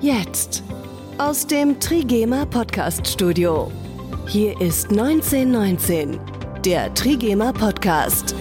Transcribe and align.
Jetzt. 0.00 0.62
Aus 1.16 1.46
dem 1.46 1.80
Trigema 1.80 2.44
Podcast 2.44 3.06
Studio. 3.06 3.72
Hier 4.26 4.60
ist 4.60 4.90
1919, 4.90 6.20
der 6.64 6.92
Trigema 6.92 7.50
Podcast. 7.52 8.34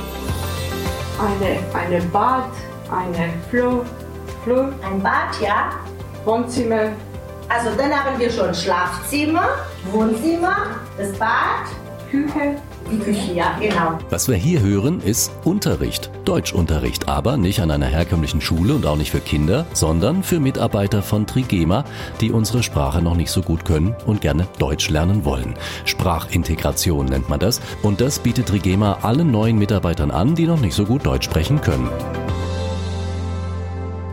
Eine, 1.18 1.60
eine 1.74 2.02
Bad, 2.08 2.50
eine 2.92 3.32
Flur, 3.50 3.86
Flur, 4.44 4.74
Ein 4.84 5.02
Bad, 5.02 5.40
ja. 5.42 5.72
Wohnzimmer, 6.26 6.90
Also 7.48 7.70
dann 7.78 7.92
haben 7.94 8.20
wir 8.20 8.30
schon 8.30 8.54
Schlafzimmer, 8.54 9.48
Wohnzimmer, 9.92 10.58
das 10.98 11.14
Bad, 11.14 11.68
Küche, 12.24 12.56
die 12.92 13.00
Küche, 13.00 13.34
ja, 13.34 13.58
genau. 13.60 14.00
Was 14.10 14.28
wir 14.28 14.36
hier 14.36 14.62
hören, 14.62 15.02
ist 15.02 15.32
Unterricht. 15.44 16.10
Deutschunterricht, 16.24 17.08
aber 17.08 17.38
nicht 17.38 17.60
an 17.62 17.72
einer 17.72 17.88
herkömmlichen 17.88 18.42
Schule 18.42 18.74
und 18.76 18.86
auch 18.86 18.98
nicht 18.98 19.12
für 19.12 19.20
Kinder, 19.20 19.66
sondern 19.74 20.24
für 20.24 20.40
Mitarbeiter 20.40 21.04
von 21.04 21.28
Trigema, 21.28 21.84
die 22.22 22.32
unsere 22.32 22.64
Sprache 22.64 23.02
noch 23.02 23.16
nicht 23.16 23.32
so 23.32 23.42
gut 23.42 23.66
können 23.66 23.96
und 24.06 24.22
gerne 24.22 24.48
Deutsch 24.60 24.90
lernen 24.90 25.26
wollen. 25.26 25.56
Sprachintegration 25.86 27.06
nennt 27.06 27.30
man 27.30 27.40
das 27.40 27.62
und 27.84 28.02
das 28.02 28.20
bietet 28.20 28.48
Trigema 28.48 29.00
allen 29.02 29.32
neuen 29.32 29.58
Mitarbeitern 29.58 30.12
an, 30.12 30.36
die 30.36 30.46
noch 30.46 30.60
nicht 30.60 30.76
so 30.76 30.86
gut 30.86 31.06
Deutsch 31.06 31.26
sprechen 31.26 31.62
können. 31.62 31.90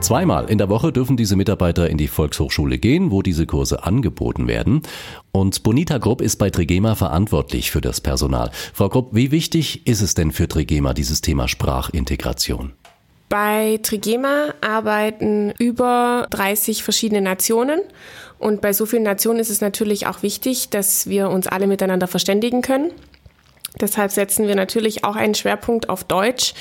Zweimal 0.03 0.51
in 0.51 0.59
der 0.59 0.69
Woche 0.69 0.93
dürfen 0.93 1.17
diese 1.17 1.37
Mitarbeiter 1.37 1.89
in 1.89 1.97
die 1.97 2.09
Volkshochschule 2.09 2.79
gehen, 2.79 3.13
wo 3.13 3.23
diese 3.23 3.47
Kurse 3.47 3.85
angeboten 3.85 4.49
werden. 4.49 4.83
Und 5.31 5.63
Bonita 5.63 5.99
Grupp 5.99 6.21
ist 6.21 6.37
bei 6.37 6.51
Trigema 6.51 6.97
verantwortlich 6.97 7.71
für 7.71 7.81
das 7.81 8.01
Personal. 8.01 8.51
Frau 8.75 8.89
Grupp, 8.89 9.11
wie 9.15 9.31
wichtig 9.31 9.87
ist 9.87 10.03
es 10.03 10.15
denn 10.15 10.33
für 10.33 10.49
Trigema 10.49 10.93
dieses 10.93 11.21
Thema 11.21 11.47
Sprachintegration? 11.47 12.73
Bei 13.29 13.79
Trigema 13.81 14.53
arbeiten 14.61 15.53
über 15.59 16.27
30 16.31 16.83
verschiedene 16.83 17.21
Nationen. 17.21 17.81
Und 18.41 18.61
bei 18.61 18.73
so 18.73 18.87
vielen 18.87 19.05
Nationen 19.05 19.39
ist 19.39 19.51
es 19.51 19.61
natürlich 19.61 20.09
auch 20.09 20.25
wichtig, 20.25 20.71
dass 20.71 21.07
wir 21.07 21.31
uns 21.31 21.47
alle 21.47 21.69
miteinander 21.69 22.09
verständigen 22.09 22.61
können. 22.61 22.91
Deshalb 23.81 24.11
setzen 24.11 24.47
wir 24.47 24.55
natürlich 24.55 25.05
auch 25.05 25.17
einen 25.17 25.35
Schwerpunkt 25.35 25.89
auf 25.89 26.05
Deutsch, 26.05 26.55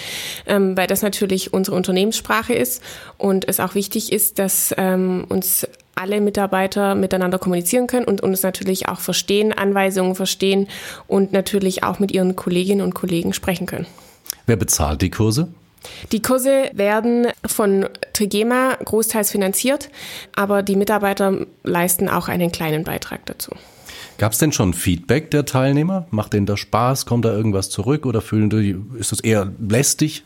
ähm, 0.46 0.78
weil 0.78 0.88
das 0.88 1.02
natürlich 1.02 1.54
unsere 1.54 1.76
Unternehmenssprache 1.76 2.54
ist 2.54 2.82
und 3.18 3.48
es 3.48 3.60
auch 3.60 3.76
wichtig 3.76 4.12
ist, 4.12 4.40
dass 4.40 4.74
ähm, 4.78 5.26
uns 5.28 5.68
alle 5.96 6.22
Mitarbeiter 6.22 6.96
miteinander 6.96 7.38
kommunizieren 7.38 7.88
können 7.88 8.06
und 8.06 8.22
uns 8.22 8.44
natürlich 8.44 8.88
auch 8.88 9.00
verstehen, 9.00 9.54
Anweisungen 9.54 10.16
verstehen 10.16 10.68
und 11.08 11.34
natürlich 11.34 11.84
auch 11.84 12.00
mit 12.00 12.12
ihren 12.12 12.36
Kolleginnen 12.36 12.82
und 12.82 12.96
Kollegen 12.96 13.34
sprechen 13.34 13.68
können. 13.68 13.86
Wer 14.46 14.56
bezahlt 14.56 15.02
die 15.02 15.12
Kurse? 15.12 15.50
Die 16.12 16.22
Kurse 16.22 16.70
werden 16.74 17.28
von 17.46 17.88
Trigema 18.14 18.76
großteils 18.84 19.32
finanziert, 19.32 19.90
aber 20.36 20.64
die 20.64 20.76
Mitarbeiter 20.76 21.46
leisten 21.64 22.08
auch 22.08 22.28
einen 22.28 22.52
kleinen 22.52 22.84
Beitrag 22.84 23.26
dazu. 23.26 23.52
Gab 24.22 24.34
es 24.34 24.38
denn 24.38 24.52
schon 24.52 24.76
Feedback 24.76 25.32
der 25.32 25.46
Teilnehmer? 25.46 26.06
Macht 26.12 26.34
denen 26.34 26.46
das 26.46 26.60
Spaß? 26.60 27.08
Kommt 27.08 27.26
da 27.26 27.34
irgendwas 27.34 27.72
zurück 27.72 28.06
oder 28.06 28.22
fühlen 28.22 28.52
die, 28.52 28.80
ist 29.00 29.12
das 29.12 29.20
eher 29.20 29.52
lästig? 29.68 30.22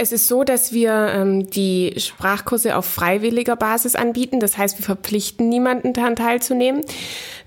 Es 0.00 0.12
ist 0.12 0.28
so, 0.28 0.44
dass 0.44 0.72
wir 0.72 0.92
ähm, 0.92 1.50
die 1.50 1.94
Sprachkurse 1.96 2.76
auf 2.76 2.86
freiwilliger 2.86 3.56
Basis 3.56 3.96
anbieten. 3.96 4.38
Das 4.38 4.56
heißt, 4.56 4.78
wir 4.78 4.84
verpflichten 4.84 5.48
niemanden 5.48 5.92
daran 5.92 6.14
teilzunehmen. 6.14 6.82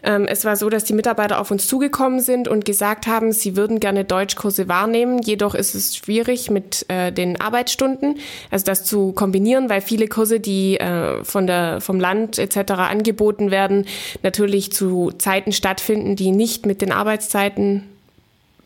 Ähm, 0.04 0.26
es 0.28 0.44
war 0.44 0.58
so, 0.58 0.70
dass 0.70 0.84
die 0.84 0.94
Mitarbeiter 0.94 1.40
auf 1.40 1.50
uns 1.50 1.68
zugekommen 1.68 2.20
sind 2.20 2.50
und 2.50 2.66
gesagt 2.66 3.08
haben, 3.08 3.32
sie 3.32 3.56
würden 3.56 3.80
gerne 3.80 4.04
Deutschkurse 4.04 4.68
wahrnehmen. 4.68 5.22
Jedoch 5.22 5.56
ist 5.56 5.76
es 5.76 5.96
schwierig 5.96 6.50
mit 6.50 6.86
äh, 6.90 7.14
den 7.14 7.40
Arbeitsstunden, 7.40 8.18
also 8.50 8.66
das 8.66 8.84
zu 8.84 9.14
kombinieren, 9.14 9.70
weil 9.70 9.80
viele 9.80 10.08
Kurse, 10.08 10.42
die 10.42 10.78
äh, 10.78 11.24
von 11.24 11.48
der, 11.48 11.80
vom 11.80 12.02
Land 12.02 12.38
etc. 12.38 12.72
angeboten 12.72 13.52
werden, 13.52 13.86
natürlich 14.24 14.74
zu 14.74 15.12
Zeiten 15.18 15.54
stattfinden, 15.54 16.18
die 16.18 16.32
nicht 16.32 16.66
mit 16.66 16.82
den 16.82 16.92
Arbeitszeiten 16.92 17.84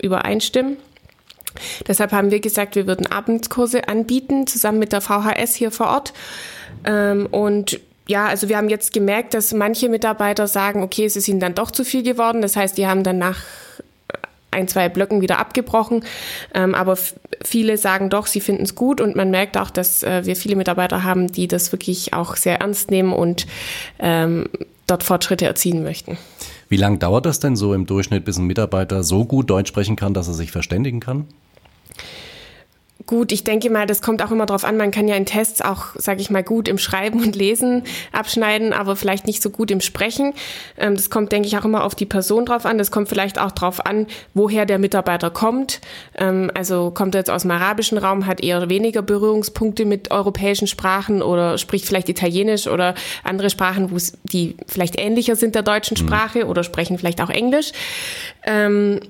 übereinstimmen. 0.01 0.77
Deshalb 1.87 2.11
haben 2.11 2.31
wir 2.31 2.39
gesagt, 2.39 2.75
wir 2.75 2.87
würden 2.87 3.07
Abendskurse 3.07 3.87
anbieten, 3.87 4.47
zusammen 4.47 4.79
mit 4.79 4.91
der 4.91 5.01
VHS 5.01 5.55
hier 5.55 5.71
vor 5.71 5.87
Ort. 5.87 6.13
Ähm, 6.85 7.27
und 7.31 7.79
ja, 8.07 8.27
also 8.27 8.49
wir 8.49 8.57
haben 8.57 8.69
jetzt 8.69 8.93
gemerkt, 8.93 9.33
dass 9.33 9.53
manche 9.53 9.89
Mitarbeiter 9.89 10.47
sagen, 10.47 10.83
okay, 10.83 11.05
es 11.05 11.15
ist 11.15 11.27
ihnen 11.27 11.39
dann 11.39 11.55
doch 11.55 11.71
zu 11.71 11.83
viel 11.83 12.03
geworden. 12.03 12.41
Das 12.41 12.55
heißt, 12.55 12.77
die 12.77 12.87
haben 12.87 13.03
dann 13.03 13.17
nach 13.17 13.41
ein, 14.55 14.67
zwei 14.67 14.89
Blöcken 14.89 15.21
wieder 15.21 15.37
abgebrochen. 15.39 16.03
Ähm, 16.53 16.73
aber 16.73 16.97
viele 17.43 17.77
sagen 17.77 18.09
doch, 18.09 18.25
sie 18.25 18.41
finden 18.41 18.63
es 18.63 18.73
gut 18.73 19.01
und 19.01 19.15
man 19.15 19.29
merkt 19.29 19.57
auch, 19.57 19.69
dass 19.69 20.01
äh, 20.01 20.25
wir 20.25 20.35
viele 20.35 20.55
Mitarbeiter 20.55 21.03
haben, 21.03 21.31
die 21.31 21.47
das 21.47 21.71
wirklich 21.71 22.13
auch 22.13 22.35
sehr 22.35 22.61
ernst 22.61 22.89
nehmen 22.89 23.13
und 23.13 23.45
ähm, 23.99 24.49
dort 24.87 25.03
Fortschritte 25.03 25.45
erzielen 25.45 25.83
möchten. 25.83 26.17
Wie 26.67 26.77
lange 26.77 26.97
dauert 26.97 27.25
das 27.25 27.39
denn 27.39 27.55
so 27.55 27.73
im 27.73 27.85
Durchschnitt, 27.85 28.25
bis 28.25 28.37
ein 28.37 28.45
Mitarbeiter 28.45 29.03
so 29.03 29.25
gut 29.25 29.49
Deutsch 29.49 29.69
sprechen 29.69 29.95
kann, 29.95 30.13
dass 30.13 30.27
er 30.27 30.33
sich 30.33 30.51
verständigen 30.51 30.99
kann? 30.99 31.27
Gut, 33.07 33.33
ich 33.33 33.43
denke 33.43 33.69
mal, 33.69 33.85
das 33.85 34.01
kommt 34.01 34.23
auch 34.23 34.31
immer 34.31 34.45
darauf 34.45 34.63
an. 34.63 34.77
Man 34.77 34.89
kann 34.89 35.07
ja 35.07 35.15
in 35.15 35.25
Tests 35.25 35.61
auch, 35.61 35.87
sage 35.95 36.21
ich 36.21 36.31
mal, 36.31 36.43
gut 36.43 36.67
im 36.67 36.77
Schreiben 36.77 37.21
und 37.21 37.35
Lesen 37.35 37.83
abschneiden, 38.13 38.71
aber 38.73 38.95
vielleicht 38.95 39.27
nicht 39.27 39.43
so 39.43 39.49
gut 39.49 39.69
im 39.69 39.81
Sprechen. 39.81 40.33
Ähm, 40.77 40.95
das 40.95 41.09
kommt, 41.09 41.31
denke 41.31 41.47
ich, 41.47 41.57
auch 41.57 41.65
immer 41.65 41.83
auf 41.83 41.93
die 41.93 42.05
Person 42.05 42.45
drauf 42.45 42.65
an. 42.65 42.77
Das 42.77 42.91
kommt 42.91 43.09
vielleicht 43.09 43.37
auch 43.37 43.51
drauf 43.51 43.85
an, 43.85 44.07
woher 44.33 44.65
der 44.65 44.79
Mitarbeiter 44.79 45.29
kommt. 45.29 45.81
Ähm, 46.17 46.49
also 46.55 46.89
kommt 46.89 47.15
er 47.15 47.19
jetzt 47.19 47.29
aus 47.29 47.41
dem 47.41 47.51
arabischen 47.51 47.97
Raum, 47.97 48.25
hat 48.25 48.41
eher 48.41 48.69
weniger 48.69 49.01
Berührungspunkte 49.01 49.85
mit 49.85 50.09
europäischen 50.09 50.67
Sprachen 50.67 51.21
oder 51.21 51.57
spricht 51.57 51.85
vielleicht 51.85 52.07
Italienisch 52.09 52.65
oder 52.65 52.95
andere 53.23 53.49
Sprachen, 53.49 53.91
wo 53.91 53.97
die 54.23 54.55
vielleicht 54.67 54.99
ähnlicher 54.99 55.35
sind 55.35 55.53
der 55.53 55.63
deutschen 55.63 55.97
Sprache 55.97 56.47
oder 56.47 56.63
sprechen 56.63 56.97
vielleicht 56.97 57.21
auch 57.21 57.29
Englisch. 57.29 57.73
Ähm, 58.43 59.01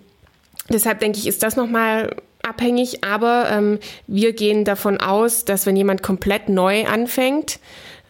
deshalb 0.70 1.00
denke 1.00 1.20
ich, 1.20 1.28
ist 1.28 1.44
das 1.44 1.56
nochmal 1.56 2.16
abhängig, 2.46 3.04
aber 3.04 3.50
ähm, 3.52 3.80
wir 4.08 4.34
gehen 4.34 4.66
davon 4.66 5.00
aus, 5.00 5.46
dass 5.46 5.66
wenn 5.66 5.76
jemand 5.76 6.04
komplett 6.04 6.50
neu 6.50 6.86
anfängt, 6.86 7.60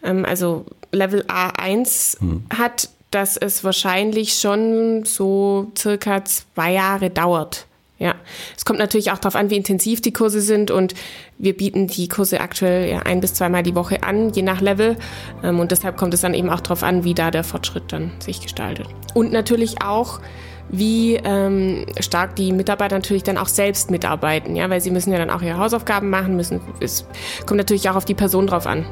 ähm, 0.02 0.24
also 0.24 0.66
Level 0.92 1.24
A1 1.28 2.16
Mhm. 2.22 2.44
hat, 2.56 2.88
dass 3.10 3.36
es 3.36 3.64
wahrscheinlich 3.64 4.34
schon 4.34 5.04
so 5.04 5.70
circa 5.76 6.24
zwei 6.24 6.72
Jahre 6.72 7.10
dauert. 7.10 7.66
Ja, 7.98 8.14
es 8.54 8.66
kommt 8.66 8.78
natürlich 8.78 9.10
auch 9.10 9.18
darauf 9.18 9.36
an, 9.36 9.48
wie 9.48 9.56
intensiv 9.56 10.02
die 10.02 10.12
Kurse 10.12 10.42
sind 10.42 10.70
und 10.70 10.92
wir 11.38 11.56
bieten 11.56 11.86
die 11.86 12.08
Kurse 12.08 12.40
aktuell 12.42 12.90
ja, 12.90 12.98
ein 13.00 13.20
bis 13.20 13.32
zweimal 13.32 13.62
die 13.62 13.74
Woche 13.74 14.02
an, 14.02 14.30
je 14.34 14.42
nach 14.42 14.60
Level. 14.60 14.96
Ähm, 15.42 15.60
und 15.60 15.70
deshalb 15.70 15.96
kommt 15.96 16.12
es 16.12 16.20
dann 16.20 16.34
eben 16.34 16.50
auch 16.50 16.60
darauf 16.60 16.82
an, 16.82 17.04
wie 17.04 17.14
da 17.14 17.30
der 17.30 17.42
Fortschritt 17.42 17.84
dann 17.88 18.10
sich 18.18 18.42
gestaltet. 18.42 18.86
Und 19.14 19.32
natürlich 19.32 19.80
auch, 19.82 20.20
wie 20.68 21.16
ähm, 21.16 21.86
stark 22.00 22.36
die 22.36 22.52
Mitarbeiter 22.52 22.96
natürlich 22.96 23.22
dann 23.22 23.38
auch 23.38 23.48
selbst 23.48 23.90
mitarbeiten, 23.90 24.56
ja, 24.56 24.68
weil 24.70 24.80
sie 24.80 24.90
müssen 24.90 25.12
ja 25.12 25.18
dann 25.18 25.30
auch 25.30 25.42
ihre 25.42 25.58
Hausaufgaben 25.58 26.10
machen 26.10 26.36
müssen. 26.36 26.60
Es 26.80 27.06
kommt 27.46 27.58
natürlich 27.58 27.88
auch 27.88 27.96
auf 27.96 28.04
die 28.04 28.14
Person 28.14 28.46
drauf 28.46 28.66
an. 28.66 28.84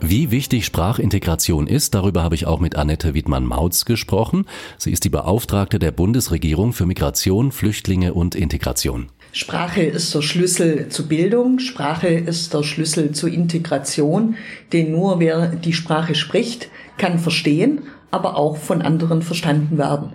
Wie 0.00 0.30
wichtig 0.30 0.66
Sprachintegration 0.66 1.66
ist, 1.66 1.94
darüber 1.94 2.22
habe 2.22 2.36
ich 2.36 2.46
auch 2.46 2.60
mit 2.60 2.76
Annette 2.76 3.14
Wiedmann-Mautz 3.14 3.86
gesprochen. 3.86 4.44
Sie 4.78 4.92
ist 4.92 5.04
die 5.04 5.08
Beauftragte 5.08 5.80
der 5.80 5.90
Bundesregierung 5.90 6.72
für 6.72 6.86
Migration, 6.86 7.50
Flüchtlinge 7.50 8.14
und 8.14 8.36
Integration. 8.36 9.08
Sprache 9.32 9.82
ist 9.82 10.14
der 10.14 10.22
Schlüssel 10.22 10.90
zu 10.90 11.08
Bildung, 11.08 11.58
Sprache 11.58 12.08
ist 12.08 12.54
der 12.54 12.62
Schlüssel 12.62 13.12
zu 13.12 13.26
Integration, 13.26 14.36
denn 14.72 14.92
nur 14.92 15.18
wer 15.18 15.48
die 15.48 15.72
Sprache 15.72 16.14
spricht, 16.14 16.68
kann 16.98 17.18
verstehen, 17.18 17.82
aber 18.10 18.36
auch 18.36 18.56
von 18.56 18.82
anderen 18.82 19.22
verstanden 19.22 19.78
werden. 19.78 20.12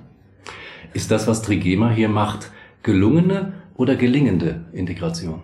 Ist 0.93 1.11
das, 1.11 1.27
was 1.27 1.41
Trigema 1.41 1.89
hier 1.91 2.09
macht, 2.09 2.51
gelungene 2.83 3.53
oder 3.75 3.95
gelingende 3.95 4.65
Integration? 4.73 5.41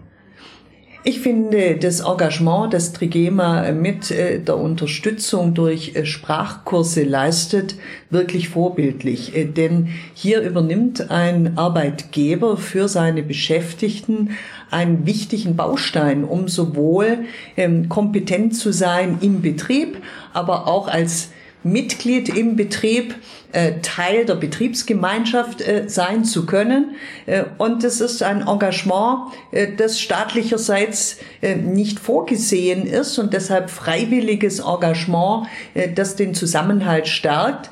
Ich 1.03 1.21
finde 1.21 1.77
das 1.77 2.01
Engagement, 2.01 2.73
das 2.73 2.91
Trigema 2.91 3.71
mit 3.71 4.11
äh, 4.11 4.41
der 4.41 4.57
Unterstützung 4.57 5.53
durch 5.53 5.95
äh, 5.95 6.05
Sprachkurse 6.05 7.03
leistet, 7.03 7.75
wirklich 8.09 8.49
vorbildlich. 8.49 9.33
Äh, 9.33 9.45
Denn 9.45 9.87
hier 10.13 10.41
übernimmt 10.41 11.09
ein 11.09 11.57
Arbeitgeber 11.57 12.57
für 12.57 12.89
seine 12.89 13.23
Beschäftigten 13.23 14.31
einen 14.69 15.05
wichtigen 15.05 15.55
Baustein, 15.55 16.25
um 16.25 16.49
sowohl 16.49 17.19
ähm, 17.55 17.87
kompetent 17.87 18.57
zu 18.57 18.73
sein 18.73 19.19
im 19.21 19.41
Betrieb, 19.41 20.01
aber 20.33 20.67
auch 20.67 20.89
als 20.89 21.29
Mitglied 21.71 22.29
im 22.29 22.55
Betrieb, 22.55 23.15
äh, 23.53 23.79
Teil 23.81 24.25
der 24.25 24.35
Betriebsgemeinschaft 24.35 25.61
äh, 25.61 25.87
sein 25.87 26.25
zu 26.25 26.45
können. 26.45 26.95
Äh, 27.25 27.45
und 27.57 27.83
es 27.83 28.01
ist 28.01 28.21
ein 28.21 28.45
Engagement, 28.45 29.31
das 29.77 29.99
staatlicherseits 29.99 31.17
nicht 31.63 31.99
vorgesehen 31.99 32.85
ist 32.85 33.17
und 33.17 33.33
deshalb 33.33 33.69
freiwilliges 33.69 34.59
Engagement, 34.59 35.47
das 35.95 36.15
den 36.15 36.33
Zusammenhalt 36.33 37.07
stärkt 37.07 37.69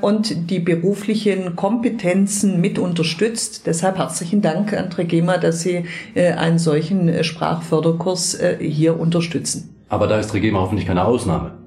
und 0.00 0.50
die 0.50 0.58
beruflichen 0.58 1.56
Kompetenzen 1.56 2.60
mit 2.60 2.78
unterstützt. 2.78 3.66
Deshalb 3.66 3.98
herzlichen 3.98 4.42
Dank 4.42 4.72
an 4.72 4.90
Trigema, 4.90 5.38
dass 5.38 5.60
Sie 5.60 5.84
einen 6.14 6.58
solchen 6.58 7.22
Sprachförderkurs 7.22 8.38
hier 8.60 8.98
unterstützen. 8.98 9.74
Aber 9.88 10.06
da 10.06 10.18
ist 10.18 10.30
Trigema 10.30 10.60
hoffentlich 10.60 10.86
keine 10.86 11.04
Ausnahme. 11.04 11.61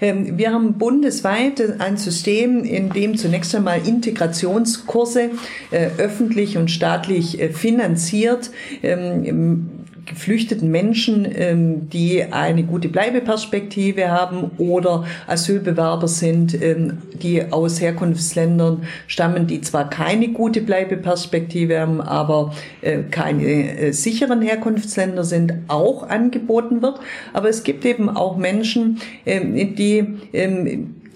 Ähm, 0.00 0.38
wir 0.38 0.52
haben 0.52 0.74
bundesweit 0.74 1.80
ein 1.80 1.96
System, 1.96 2.64
in 2.64 2.90
dem 2.90 3.16
zunächst 3.16 3.54
einmal 3.54 3.86
Integrationskurse 3.86 5.30
äh, 5.70 5.90
öffentlich 5.98 6.56
und 6.56 6.70
staatlich 6.70 7.40
äh, 7.40 7.50
finanziert. 7.50 8.50
Ähm, 8.82 9.70
geflüchteten 10.08 10.70
Menschen, 10.70 11.26
ähm, 11.34 11.88
die 11.90 12.24
eine 12.24 12.64
gute 12.64 12.88
Bleibeperspektive 12.88 14.10
haben 14.10 14.50
oder 14.58 15.04
Asylbewerber 15.26 16.08
sind, 16.08 16.60
ähm, 16.60 16.98
die 17.22 17.52
aus 17.52 17.80
Herkunftsländern 17.80 18.82
stammen, 19.06 19.46
die 19.46 19.60
zwar 19.60 19.88
keine 19.90 20.28
gute 20.28 20.60
Bleibeperspektive 20.60 21.80
haben, 21.80 22.00
aber 22.00 22.54
äh, 22.80 23.02
keine 23.10 23.44
äh, 23.44 23.92
sicheren 23.92 24.42
Herkunftsländer 24.42 25.24
sind, 25.24 25.54
auch 25.68 26.08
angeboten 26.08 26.82
wird. 26.82 27.00
Aber 27.32 27.48
es 27.48 27.62
gibt 27.62 27.84
eben 27.84 28.08
auch 28.08 28.36
Menschen, 28.36 28.98
ähm, 29.26 29.54
die 29.76 30.04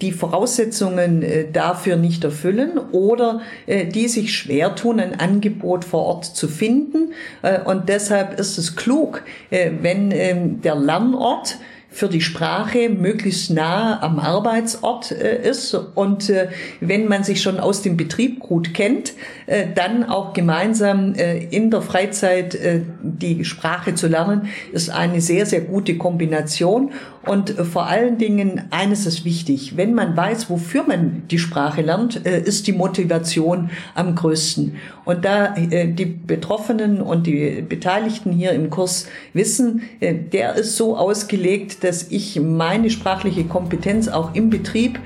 die 0.03 0.11
Voraussetzungen 0.11 1.23
äh, 1.23 1.45
dafür 1.51 1.95
nicht 1.95 2.23
erfüllen 2.23 2.77
oder 2.91 3.41
äh, 3.65 3.85
die 3.85 4.09
sich 4.09 4.37
schwer 4.37 4.75
tun, 4.75 4.99
ein 4.99 5.19
Angebot 5.19 5.85
vor 5.85 6.03
Ort 6.05 6.25
zu 6.25 6.47
finden. 6.47 7.13
Äh, 7.41 7.61
und 7.61 7.87
deshalb 7.87 8.39
ist 8.39 8.57
es 8.57 8.75
klug, 8.75 9.23
wenn 9.49 10.11
ähm, 10.11 10.61
der 10.61 10.75
Lernort 10.75 11.57
für 11.93 12.09
die 12.09 12.21
Sprache 12.21 12.89
möglichst 12.89 13.51
nah 13.51 14.01
am 14.01 14.19
Arbeitsort 14.19 15.11
äh, 15.11 15.47
ist. 15.47 15.75
Und 15.75 16.27
äh, 16.29 16.47
wenn 16.79 17.07
man 17.07 17.23
sich 17.23 17.41
schon 17.41 17.59
aus 17.59 17.83
dem 17.83 17.97
Betrieb 17.97 18.39
gut 18.39 18.73
kennt, 18.73 19.13
äh, 19.45 19.67
dann 19.73 20.03
auch 20.03 20.33
gemeinsam 20.33 21.13
in 21.13 21.69
der 21.69 21.81
Freizeit 21.81 22.57
die 23.01 23.45
Sprache 23.45 23.93
zu 23.93 24.07
lernen, 24.07 24.47
ist 24.71 24.89
eine 24.89 25.21
sehr, 25.21 25.45
sehr 25.45 25.61
gute 25.61 25.97
Kombination. 25.97 26.91
Und 27.25 27.57
äh, 27.57 27.63
vor 27.63 27.87
allen 27.87 28.17
Dingen, 28.17 28.63
eines 28.71 29.05
ist 29.05 29.23
wichtig, 29.23 29.77
wenn 29.77 29.93
man 29.93 30.15
weiß, 30.15 30.49
wofür 30.49 30.83
man 30.83 31.23
die 31.31 31.39
Sprache 31.39 31.81
lernt, 31.81 32.25
äh, 32.25 32.41
ist 32.41 32.67
die 32.67 32.73
Motivation 32.73 33.69
am 33.95 34.15
größten. 34.15 34.75
Und 35.05 35.23
da 35.23 35.55
äh, 35.55 35.87
die 35.87 36.05
Betroffenen 36.05 37.01
und 37.01 37.25
die 37.27 37.61
Beteiligten 37.67 38.31
hier 38.31 38.51
im 38.51 38.69
Kurs 38.69 39.07
wissen, 39.33 39.81
der 40.01 40.55
ist 40.55 40.77
so 40.77 40.97
ausgelegt, 40.97 41.83
dass 41.83 42.03
ich 42.09 42.39
meine 42.39 42.89
sprachliche 42.89 43.43
Kompetenz 43.45 44.07
auch 44.07 44.33
im 44.33 44.49
Betrieb 44.49 44.99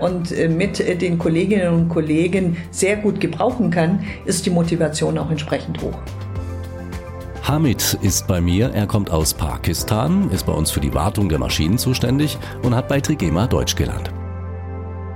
und 0.00 0.30
mit 0.48 0.78
den 1.02 1.18
Kolleginnen 1.18 1.72
und 1.72 1.88
Kollegen 1.88 2.56
sehr 2.70 2.96
gut 2.96 3.20
gebrauchen 3.20 3.70
kann, 3.70 4.04
ist 4.24 4.46
die 4.46 4.50
Motivation 4.50 5.18
auch 5.18 5.30
entsprechend 5.30 5.80
hoch. 5.82 5.98
Hamid 7.46 7.98
ist 8.00 8.26
bei 8.26 8.40
mir. 8.40 8.70
Er 8.70 8.86
kommt 8.86 9.10
aus 9.10 9.34
Pakistan, 9.34 10.30
ist 10.30 10.46
bei 10.46 10.52
uns 10.52 10.70
für 10.70 10.80
die 10.80 10.94
Wartung 10.94 11.28
der 11.28 11.38
Maschinen 11.38 11.76
zuständig 11.76 12.38
und 12.62 12.74
hat 12.74 12.88
bei 12.88 13.02
Trigema 13.02 13.46
Deutsch 13.46 13.76
gelernt. 13.76 14.10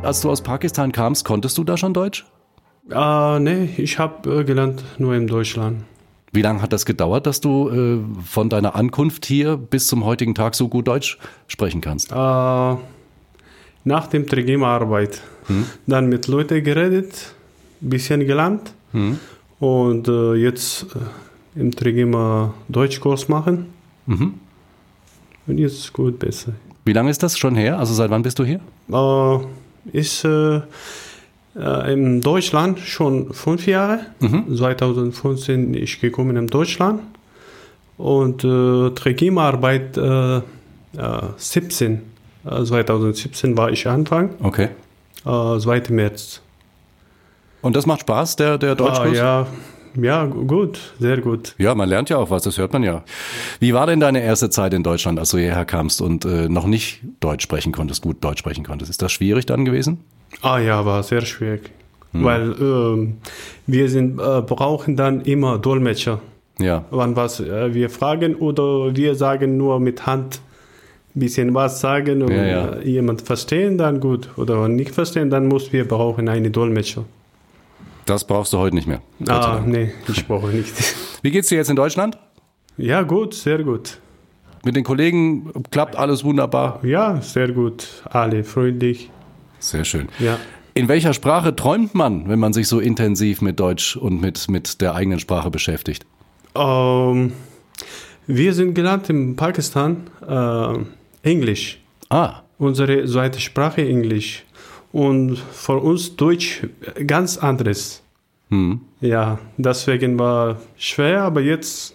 Als 0.02 0.20
du 0.20 0.30
aus 0.30 0.42
Pakistan 0.42 0.92
kamst, 0.92 1.24
konntest 1.24 1.56
du 1.56 1.64
da 1.64 1.78
schon 1.78 1.94
Deutsch? 1.94 2.26
Äh, 2.90 3.40
nee, 3.40 3.70
ich 3.78 3.98
habe 3.98 4.40
äh, 4.40 4.44
gelernt 4.44 4.84
nur 4.98 5.14
in 5.14 5.26
Deutschland. 5.26 5.84
Wie 6.30 6.42
lange 6.42 6.60
hat 6.60 6.74
das 6.74 6.84
gedauert, 6.84 7.26
dass 7.26 7.40
du 7.40 7.70
äh, 7.70 7.98
von 8.26 8.50
deiner 8.50 8.76
Ankunft 8.76 9.24
hier 9.24 9.56
bis 9.56 9.86
zum 9.86 10.04
heutigen 10.04 10.34
Tag 10.34 10.54
so 10.54 10.68
gut 10.68 10.86
Deutsch 10.86 11.18
sprechen 11.46 11.80
kannst? 11.80 12.12
Äh, 12.12 12.14
nach 12.14 14.06
dem 14.12 14.26
Trigema-Arbeit. 14.26 15.22
Hm? 15.46 15.64
Dann 15.86 16.10
mit 16.10 16.26
Leuten 16.26 16.62
geredet, 16.62 17.32
bisschen 17.80 18.26
gelernt 18.26 18.74
hm? 18.92 19.18
und 19.60 20.08
äh, 20.08 20.34
jetzt 20.34 20.88
äh, 20.94 20.98
im 21.58 21.72
Trigema 21.72 22.54
Deutschkurs 22.68 23.28
machen. 23.28 23.66
Mhm. 24.06 24.34
Und 25.46 25.58
jetzt 25.58 25.92
gut 25.92 26.18
besser. 26.18 26.52
Wie 26.84 26.92
lange 26.92 27.10
ist 27.10 27.22
das 27.22 27.38
schon 27.38 27.54
her? 27.54 27.78
Also 27.78 27.94
seit 27.94 28.10
wann 28.10 28.22
bist 28.22 28.38
du 28.38 28.44
hier? 28.44 28.60
Äh, 28.90 29.96
ist 29.96 30.24
äh, 30.24 30.60
äh, 31.56 31.92
in 31.92 32.20
Deutschland 32.20 32.78
schon 32.78 33.32
fünf 33.32 33.66
Jahre. 33.66 34.00
Mhm. 34.20 34.56
2015 34.56 35.74
ich 35.74 36.00
gekommen 36.00 36.36
in 36.36 36.46
Deutschland 36.46 37.02
und 37.96 38.44
äh, 38.44 38.90
Trigema-Arbeit 38.90 39.96
äh, 39.96 40.40
17. 41.36 42.02
Äh, 42.44 42.64
2017 42.64 43.56
war 43.56 43.70
ich 43.70 43.86
Anfang. 43.86 44.30
Okay. 44.42 44.68
Äh, 45.26 45.58
2. 45.58 45.82
März. 45.90 46.40
Und 47.60 47.74
das 47.74 47.86
macht 47.86 48.00
Spaß, 48.00 48.36
der, 48.36 48.56
der 48.56 48.76
Deutschkurs? 48.76 49.18
Ah, 49.18 49.44
ja, 49.44 49.46
ja, 50.00 50.24
gut, 50.26 50.78
sehr 50.98 51.20
gut. 51.20 51.54
Ja, 51.58 51.74
man 51.74 51.88
lernt 51.88 52.10
ja 52.10 52.18
auch 52.18 52.30
was, 52.30 52.42
das 52.42 52.58
hört 52.58 52.72
man 52.72 52.82
ja. 52.82 53.02
Wie 53.60 53.74
war 53.74 53.86
denn 53.86 54.00
deine 54.00 54.22
erste 54.22 54.50
Zeit 54.50 54.74
in 54.74 54.82
Deutschland, 54.82 55.18
als 55.18 55.30
du 55.30 55.38
hierher 55.38 55.64
kamst 55.64 56.00
und 56.00 56.24
äh, 56.24 56.48
noch 56.48 56.66
nicht 56.66 57.00
Deutsch 57.20 57.42
sprechen 57.42 57.72
konntest, 57.72 58.02
gut 58.02 58.22
Deutsch 58.22 58.40
sprechen 58.40 58.64
konntest? 58.64 58.90
Ist 58.90 59.02
das 59.02 59.12
schwierig 59.12 59.46
dann 59.46 59.64
gewesen? 59.64 59.98
Ah 60.42 60.58
ja, 60.58 60.84
war 60.84 61.02
sehr 61.02 61.22
schwierig. 61.22 61.70
Hm. 62.12 62.24
Weil 62.24 62.52
äh, 62.52 63.08
wir 63.66 63.88
sind, 63.88 64.18
äh, 64.18 64.42
brauchen 64.42 64.96
dann 64.96 65.22
immer 65.22 65.58
Dolmetscher. 65.58 66.20
Ja. 66.58 66.84
Wann 66.90 67.16
was 67.16 67.40
äh, 67.40 67.74
wir 67.74 67.90
fragen 67.90 68.34
oder 68.34 68.94
wir 68.96 69.14
sagen 69.14 69.56
nur 69.56 69.78
mit 69.80 70.06
Hand 70.06 70.40
ein 71.14 71.20
bisschen 71.20 71.54
was 71.54 71.80
sagen 71.80 72.22
und 72.22 72.30
ja, 72.30 72.46
ja. 72.46 72.78
Jemand 72.80 73.22
verstehen, 73.22 73.78
dann 73.78 74.00
gut. 74.00 74.30
Oder 74.36 74.68
nicht 74.68 74.94
verstehen, 74.94 75.30
dann 75.30 75.46
muss 75.46 75.72
wir 75.72 75.86
brauchen 75.86 76.28
eine 76.28 76.50
Dolmetscher. 76.50 77.04
Das 78.08 78.24
brauchst 78.24 78.54
du 78.54 78.58
heute 78.58 78.74
nicht 78.74 78.88
mehr. 78.88 79.02
Ah, 79.28 79.60
nee, 79.66 79.92
ich 80.08 80.26
brauche 80.26 80.46
nicht. 80.46 80.72
Wie 81.22 81.30
geht's 81.30 81.48
dir 81.48 81.56
jetzt 81.56 81.68
in 81.68 81.76
Deutschland? 81.76 82.16
Ja, 82.78 83.02
gut, 83.02 83.34
sehr 83.34 83.62
gut. 83.62 83.98
Mit 84.64 84.76
den 84.76 84.84
Kollegen 84.84 85.52
klappt 85.70 85.94
alles 85.94 86.24
wunderbar? 86.24 86.80
Ja, 86.82 87.20
sehr 87.20 87.52
gut. 87.52 87.86
Alle 88.08 88.44
freundlich. 88.44 89.10
Sehr 89.58 89.84
schön. 89.84 90.08
Ja. 90.20 90.38
In 90.72 90.88
welcher 90.88 91.12
Sprache 91.12 91.54
träumt 91.54 91.94
man, 91.94 92.30
wenn 92.30 92.38
man 92.38 92.54
sich 92.54 92.66
so 92.66 92.80
intensiv 92.80 93.42
mit 93.42 93.60
Deutsch 93.60 93.94
und 93.94 94.22
mit, 94.22 94.48
mit 94.48 94.80
der 94.80 94.94
eigenen 94.94 95.20
Sprache 95.20 95.50
beschäftigt? 95.50 96.06
Ähm, 96.54 97.34
wir 98.26 98.54
sind 98.54 98.72
gelernt 98.72 99.10
in 99.10 99.36
Pakistan 99.36 100.08
äh, 100.26 101.28
Englisch. 101.28 101.82
Ah. 102.08 102.40
Unsere 102.56 103.04
zweite 103.04 103.38
Sprache 103.38 103.86
Englisch. 103.86 104.44
Und 104.92 105.36
für 105.38 105.76
uns 105.78 106.16
Deutsch 106.16 106.66
ganz 107.06 107.36
anderes. 107.38 108.02
Hm. 108.50 108.80
Ja, 109.00 109.38
deswegen 109.58 110.18
war 110.18 110.56
schwer, 110.76 111.22
aber 111.22 111.40
jetzt 111.42 111.94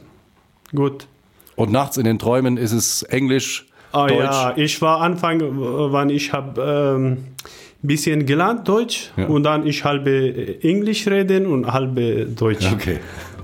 gut. 0.75 1.07
Und 1.56 1.72
nachts 1.72 1.98
in 1.98 2.06
den 2.06 2.19
Träumen 2.19 2.57
ist 2.57 2.72
es 2.72 3.04
Englisch, 3.04 3.68
Ah, 3.92 4.07
Deutsch? 4.07 4.24
Ja, 4.24 4.54
ich 4.56 4.81
war 4.81 5.01
Anfang, 5.01 5.40
wann 5.56 6.09
ich 6.09 6.33
habe 6.33 6.59
ähm, 6.97 7.18
bisschen 7.83 8.26
gelernt 8.26 8.68
Deutsch 8.68 9.12
Ja. 9.16 9.28
und 9.28 9.44
dann 9.44 9.68
ich 9.68 9.83
halbe 9.83 10.64
Englisch 10.64 11.06
reden 11.07 11.45
und 11.45 11.71
halbe 11.71 12.26
Deutsch. 12.26 12.66
Okay. 12.73 12.97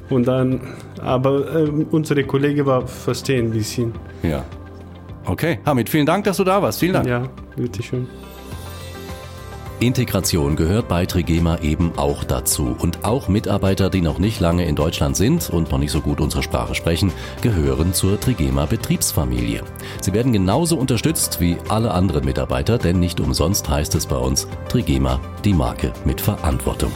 Und 0.10 0.27
dann, 0.27 0.60
aber 1.01 1.56
äh, 1.56 1.70
unsere 1.91 2.24
Kollege 2.24 2.65
war 2.65 2.88
verstehen 2.88 3.48
ein 3.48 3.51
bisschen. 3.51 3.94
Ja. 4.24 4.44
Okay, 5.25 5.60
Hamid, 5.68 5.88
vielen 5.88 6.08
Dank, 6.08 6.24
dass 6.24 6.38
du 6.38 6.44
da 6.44 6.60
warst. 6.60 6.79
Vielen 6.79 6.94
Dank. 6.94 7.08
Ja, 7.08 7.29
bitteschön. 7.56 8.08
Integration 9.79 10.57
gehört 10.57 10.89
bei 10.89 11.05
Trigema 11.05 11.57
eben 11.59 11.93
auch 11.98 12.25
dazu. 12.25 12.75
Und 12.77 13.05
auch 13.05 13.29
Mitarbeiter, 13.29 13.89
die 13.89 14.01
noch 14.01 14.19
nicht 14.19 14.41
lange 14.41 14.65
in 14.65 14.75
Deutschland 14.75 15.15
sind 15.15 15.50
und 15.50 15.71
noch 15.71 15.77
nicht 15.77 15.91
so 15.91 16.01
gut 16.01 16.19
unsere 16.19 16.43
Sprache 16.43 16.75
sprechen, 16.75 17.13
gehören 17.41 17.93
zur 17.93 18.19
Trigema 18.19 18.65
Betriebsfamilie. 18.65 19.63
Sie 20.01 20.13
werden 20.13 20.33
genauso 20.33 20.77
unterstützt 20.77 21.39
wie 21.39 21.57
alle 21.69 21.91
anderen 21.91 22.25
Mitarbeiter, 22.25 22.77
denn 22.77 23.00
nicht 23.00 23.21
umsonst 23.21 23.69
heißt 23.69 23.95
es 23.95 24.05
bei 24.05 24.17
uns 24.17 24.48
Trigema, 24.67 25.19
die 25.45 25.53
Marke 25.53 25.93
mit 26.03 26.19
Verantwortung. 26.19 26.91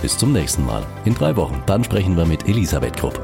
Bis 0.00 0.16
zum 0.16 0.32
nächsten 0.32 0.64
Mal 0.64 0.86
in 1.04 1.14
drei 1.14 1.34
Wochen. 1.34 1.60
Dann 1.66 1.82
sprechen 1.82 2.16
wir 2.16 2.24
mit 2.24 2.48
Elisabeth 2.48 2.96
Krupp. 2.96 3.20